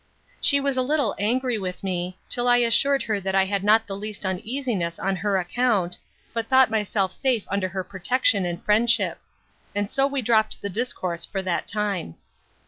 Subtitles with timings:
[0.41, 3.85] She was a little angry with me, till I assured her that I had not
[3.85, 5.99] the least uneasiness on her account,
[6.33, 9.19] but thought myself safe under her protection and friendship.
[9.75, 12.15] And so we dropt the discourse for that time.